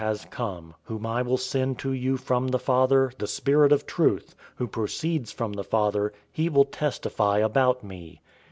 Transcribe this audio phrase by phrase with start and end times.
[0.01, 4.35] }has come, whom I will send to you from the Father, the Spirit of truth,
[4.55, 8.19] who proceeds from the Father, he will testify about me.